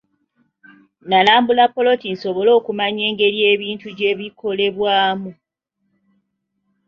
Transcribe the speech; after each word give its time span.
Nalambula 1.09 1.63
ppoloti 1.69 2.07
nsobole 2.13 2.51
okumanya 2.59 3.03
engeri 3.09 3.39
ebintu 3.53 3.87
gye 3.97 4.11
bikolebwamu. 4.17 5.31